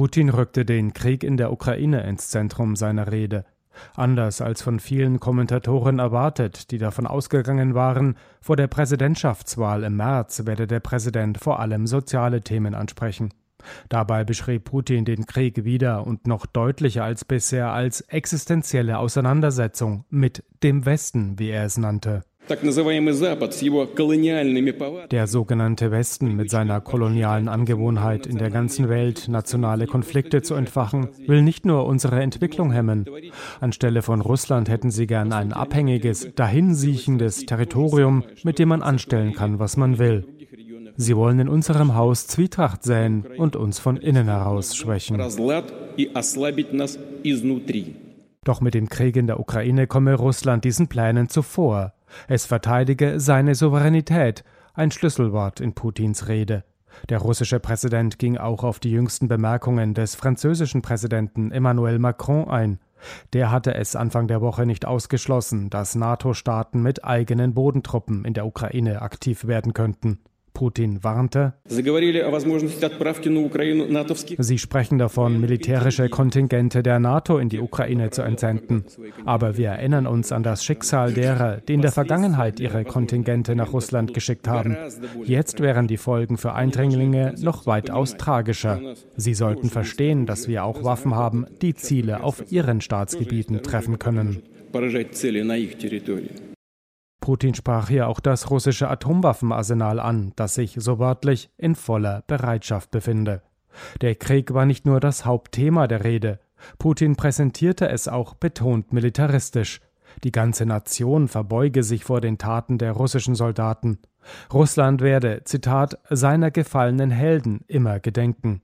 Putin 0.00 0.30
rückte 0.30 0.64
den 0.64 0.94
Krieg 0.94 1.22
in 1.22 1.36
der 1.36 1.52
Ukraine 1.52 2.04
ins 2.08 2.30
Zentrum 2.30 2.74
seiner 2.74 3.12
Rede. 3.12 3.44
Anders 3.94 4.40
als 4.40 4.62
von 4.62 4.80
vielen 4.80 5.20
Kommentatoren 5.20 5.98
erwartet, 5.98 6.70
die 6.70 6.78
davon 6.78 7.06
ausgegangen 7.06 7.74
waren, 7.74 8.16
vor 8.40 8.56
der 8.56 8.66
Präsidentschaftswahl 8.66 9.84
im 9.84 9.96
März 9.96 10.46
werde 10.46 10.66
der 10.66 10.80
Präsident 10.80 11.36
vor 11.36 11.60
allem 11.60 11.86
soziale 11.86 12.40
Themen 12.40 12.74
ansprechen. 12.74 13.34
Dabei 13.90 14.24
beschrieb 14.24 14.64
Putin 14.64 15.04
den 15.04 15.26
Krieg 15.26 15.64
wieder 15.66 16.06
und 16.06 16.26
noch 16.26 16.46
deutlicher 16.46 17.04
als 17.04 17.26
bisher 17.26 17.70
als 17.70 18.00
existenzielle 18.00 18.96
Auseinandersetzung 18.96 20.06
mit 20.08 20.44
dem 20.62 20.86
Westen, 20.86 21.38
wie 21.38 21.50
er 21.50 21.66
es 21.66 21.76
nannte. 21.76 22.22
Der 25.10 25.26
sogenannte 25.26 25.90
Westen 25.90 26.36
mit 26.36 26.50
seiner 26.50 26.80
kolonialen 26.80 27.48
Angewohnheit 27.48 28.26
in 28.26 28.38
der 28.38 28.50
ganzen 28.50 28.88
Welt 28.88 29.28
nationale 29.28 29.86
Konflikte 29.86 30.42
zu 30.42 30.54
entfachen, 30.54 31.08
will 31.26 31.42
nicht 31.42 31.64
nur 31.64 31.86
unsere 31.86 32.20
Entwicklung 32.20 32.72
hemmen. 32.72 33.06
Anstelle 33.60 34.02
von 34.02 34.20
Russland 34.20 34.68
hätten 34.68 34.90
sie 34.90 35.06
gern 35.06 35.32
ein 35.32 35.52
abhängiges, 35.52 36.28
dahinsiechendes 36.34 37.46
Territorium, 37.46 38.24
mit 38.42 38.58
dem 38.58 38.68
man 38.70 38.82
anstellen 38.82 39.32
kann, 39.34 39.58
was 39.58 39.76
man 39.76 39.98
will. 39.98 40.26
Sie 40.96 41.16
wollen 41.16 41.38
in 41.40 41.48
unserem 41.48 41.94
Haus 41.94 42.26
Zwietracht 42.26 42.82
säen 42.82 43.24
und 43.38 43.56
uns 43.56 43.78
von 43.78 43.96
innen 43.96 44.26
heraus 44.26 44.76
schwächen. 44.76 45.18
Doch 48.44 48.60
mit 48.60 48.74
dem 48.74 48.88
Krieg 48.88 49.16
in 49.16 49.26
der 49.26 49.38
Ukraine 49.38 49.86
komme 49.86 50.14
Russland 50.14 50.64
diesen 50.64 50.88
Plänen 50.88 51.28
zuvor. 51.28 51.94
Es 52.28 52.46
verteidige 52.46 53.20
seine 53.20 53.54
Souveränität, 53.54 54.44
ein 54.74 54.90
Schlüsselwort 54.90 55.60
in 55.60 55.74
Putins 55.74 56.28
Rede. 56.28 56.64
Der 57.08 57.18
russische 57.18 57.60
Präsident 57.60 58.18
ging 58.18 58.36
auch 58.36 58.64
auf 58.64 58.80
die 58.80 58.90
jüngsten 58.90 59.28
Bemerkungen 59.28 59.94
des 59.94 60.14
französischen 60.14 60.82
Präsidenten 60.82 61.52
Emmanuel 61.52 61.98
Macron 61.98 62.48
ein. 62.48 62.80
Der 63.32 63.50
hatte 63.50 63.74
es 63.74 63.96
Anfang 63.96 64.28
der 64.28 64.40
Woche 64.40 64.66
nicht 64.66 64.84
ausgeschlossen, 64.84 65.70
dass 65.70 65.94
NATO-Staaten 65.94 66.82
mit 66.82 67.04
eigenen 67.04 67.54
Bodentruppen 67.54 68.24
in 68.24 68.34
der 68.34 68.46
Ukraine 68.46 69.02
aktiv 69.02 69.46
werden 69.46 69.72
könnten. 69.72 70.18
Putin 70.60 71.02
warnte. 71.02 71.54
Sie 74.38 74.58
sprechen 74.58 74.98
davon, 74.98 75.40
militärische 75.40 76.10
Kontingente 76.10 76.82
der 76.82 76.98
NATO 76.98 77.38
in 77.38 77.48
die 77.48 77.60
Ukraine 77.60 78.10
zu 78.10 78.20
entsenden. 78.20 78.84
Aber 79.24 79.56
wir 79.56 79.70
erinnern 79.70 80.06
uns 80.06 80.32
an 80.32 80.42
das 80.42 80.62
Schicksal 80.62 81.14
derer, 81.14 81.62
die 81.66 81.72
in 81.72 81.80
der 81.80 81.92
Vergangenheit 81.92 82.60
ihre 82.60 82.84
Kontingente 82.84 83.56
nach 83.56 83.72
Russland 83.72 84.12
geschickt 84.12 84.48
haben. 84.48 84.76
Jetzt 85.24 85.60
wären 85.60 85.86
die 85.86 85.96
Folgen 85.96 86.36
für 86.36 86.52
Eindringlinge 86.52 87.36
noch 87.40 87.64
weitaus 87.64 88.18
tragischer. 88.18 88.82
Sie 89.16 89.32
sollten 89.32 89.70
verstehen, 89.70 90.26
dass 90.26 90.46
wir 90.46 90.64
auch 90.64 90.84
Waffen 90.84 91.14
haben, 91.14 91.46
die 91.62 91.74
Ziele 91.74 92.22
auf 92.22 92.52
ihren 92.52 92.82
Staatsgebieten 92.82 93.62
treffen 93.62 93.98
können. 93.98 94.42
Putin 97.20 97.54
sprach 97.54 97.88
hier 97.88 98.08
auch 98.08 98.20
das 98.20 98.50
russische 98.50 98.88
Atomwaffenarsenal 98.88 100.00
an, 100.00 100.32
das 100.36 100.54
sich, 100.54 100.76
so 100.78 100.98
wörtlich, 100.98 101.50
in 101.58 101.74
voller 101.74 102.24
Bereitschaft 102.26 102.90
befinde. 102.90 103.42
Der 104.00 104.14
Krieg 104.14 104.54
war 104.54 104.66
nicht 104.66 104.86
nur 104.86 105.00
das 105.00 105.24
Hauptthema 105.24 105.86
der 105.86 106.04
Rede. 106.04 106.40
Putin 106.78 107.16
präsentierte 107.16 107.88
es 107.88 108.08
auch 108.08 108.34
betont 108.34 108.92
militaristisch. 108.92 109.80
Die 110.24 110.32
ganze 110.32 110.66
Nation 110.66 111.28
verbeuge 111.28 111.82
sich 111.82 112.04
vor 112.04 112.20
den 112.20 112.38
Taten 112.38 112.78
der 112.78 112.92
russischen 112.92 113.34
Soldaten. 113.34 113.98
Russland 114.52 115.00
werde, 115.00 115.42
Zitat, 115.44 115.98
seiner 116.10 116.50
gefallenen 116.50 117.10
Helden 117.10 117.60
immer 117.68 118.00
gedenken. 118.00 118.62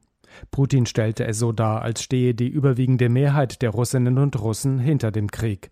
Putin 0.51 0.87
stellte 0.87 1.27
es 1.27 1.39
so 1.39 1.53
dar, 1.53 1.83
als 1.83 2.03
stehe 2.03 2.35
die 2.35 2.49
überwiegende 2.49 3.09
Mehrheit 3.09 3.63
der 3.63 3.71
Russinnen 3.71 4.19
und 4.19 4.39
Russen 4.41 4.79
hinter 4.79 5.11
dem 5.11 5.31
Krieg. 5.31 5.71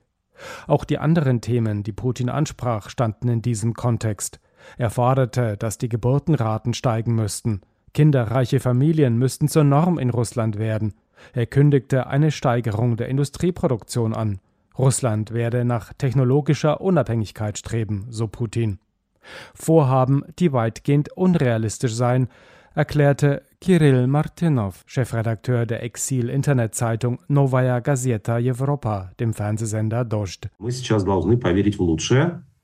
Auch 0.67 0.85
die 0.85 0.99
anderen 0.99 1.41
Themen, 1.41 1.83
die 1.83 1.93
Putin 1.93 2.29
ansprach, 2.29 2.91
standen 2.91 3.29
in 3.29 3.43
diesem 3.43 3.75
Kontext. 3.75 4.41
Er 4.79 4.91
forderte, 4.91 5.57
dass 5.57 5.79
die 5.79 5.89
Geburtenraten 5.89 6.75
steigen 6.75 7.15
müssten. 7.15 7.61
Kinderreiche 7.93 8.61
Familien 8.61 9.19
müssten 9.19 9.49
zur 9.49 9.65
Norm 9.65 9.99
in 9.99 10.11
Russland 10.11 10.59
werden. 10.59 10.95
Er 11.33 11.47
kündigte 11.47 12.07
eine 12.07 12.31
Steigerung 12.31 12.97
der 12.97 13.09
Industrieproduktion 13.09 14.15
an. 14.15 14.41
Russland 14.77 15.33
werde 15.33 15.65
nach 15.65 15.93
technologischer 15.93 16.81
Unabhängigkeit 16.81 17.57
streben, 17.59 18.07
so 18.11 18.27
Putin. 18.27 18.79
Vorhaben, 19.55 20.25
die 20.39 20.53
weitgehend 20.53 21.13
unrealistisch 21.17 21.95
seien, 21.95 22.29
erklärte 22.75 23.43
Kirill 23.61 24.07
Martinov, 24.07 24.83
Chefredakteur 24.87 25.65
der 25.67 25.83
Exil-Internetzeitung 25.83 27.19
Novaya 27.29 27.81
Gazeta 27.81 28.37
Europa, 28.37 29.13
dem 29.19 29.33
Fernsehsender 29.33 30.05
Dost. 30.05 30.49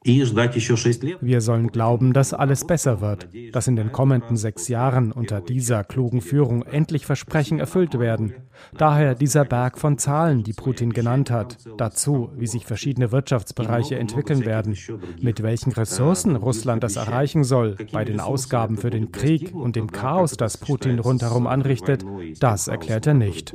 Wir 0.02 1.40
sollen 1.42 1.68
glauben, 1.68 2.14
dass 2.14 2.32
alles 2.32 2.66
besser 2.66 3.02
wird, 3.02 3.28
dass 3.52 3.68
in 3.68 3.76
den 3.76 3.92
kommenden 3.92 4.38
sechs 4.38 4.68
Jahren 4.68 5.12
unter 5.12 5.42
dieser 5.42 5.84
klugen 5.84 6.22
Führung 6.22 6.62
endlich 6.62 7.04
Versprechen 7.04 7.58
erfüllt 7.58 7.98
werden. 7.98 8.32
Daher 8.78 9.14
dieser 9.14 9.44
Berg 9.44 9.76
von 9.76 9.98
Zahlen, 9.98 10.42
die 10.42 10.54
Putin 10.54 10.94
genannt 10.94 11.30
hat, 11.30 11.58
dazu, 11.76 12.30
wie 12.34 12.46
sich 12.46 12.64
verschiedene 12.64 13.12
Wirtschaftsbereiche 13.12 13.98
entwickeln 13.98 14.46
werden, 14.46 14.74
mit 15.20 15.42
welchen 15.42 15.72
Ressourcen 15.72 16.34
Russland 16.34 16.82
das 16.82 16.96
erreichen 16.96 17.44
soll, 17.44 17.76
bei 17.92 18.06
den 18.06 18.20
Ausgaben 18.20 18.78
für 18.78 18.88
den 18.88 19.12
Krieg 19.12 19.54
und 19.54 19.76
dem 19.76 19.92
Chaos, 19.92 20.32
das 20.38 20.56
Putin 20.56 20.98
rundherum 20.98 21.46
anrichtet, 21.46 22.06
das 22.38 22.68
erklärt 22.68 23.06
er 23.06 23.14
nicht. 23.14 23.54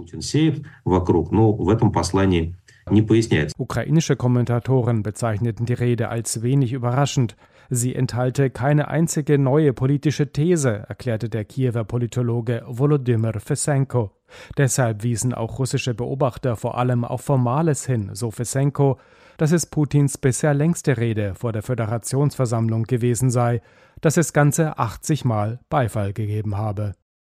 Ukrainische 3.58 4.16
Kommentatoren 4.16 5.02
bezeichneten 5.02 5.66
die 5.66 5.74
Rede 5.74 6.10
als 6.10 6.44
wenig 6.44 6.74
überraschend. 6.74 7.36
Sie 7.70 7.96
enthalte 7.96 8.52
keine 8.52 8.90
einzige 8.90 9.40
neue 9.40 9.74
politische 9.74 10.32
These, 10.32 10.86
erklärte 10.88 11.30
der 11.30 11.46
Kiewer 11.46 11.84
Politologe 11.84 12.64
Volodymyr 12.68 13.40
Fesenko. 13.40 14.12
Deshalb 14.58 15.02
wiesen 15.02 15.34
auch 15.34 15.58
russische 15.58 15.96
Beobachter 15.96 16.56
vor 16.56 16.78
allem 16.78 17.06
auf 17.06 17.22
Formales 17.22 17.88
hin, 17.88 18.12
so 18.14 18.30
Fesenko, 18.30 19.00
dass 19.38 19.52
es 19.52 19.66
Putins 19.66 20.18
bisher 20.20 20.54
längste 20.54 20.98
Rede 20.98 21.34
vor 21.34 21.52
der 21.52 21.64
Föderationsversammlung 21.64 22.84
gewesen 22.84 23.32
sei, 23.32 23.62
dass 24.02 24.18
es 24.18 24.32
ganze 24.32 24.78
80 24.78 25.26
Mal 25.26 25.60
Beifall 25.70 26.14
gegeben 26.14 26.56
habe. 26.58 26.94